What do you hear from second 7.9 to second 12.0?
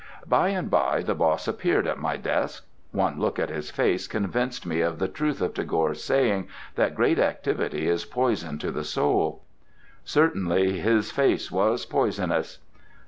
poison to the soul. Certainly his face was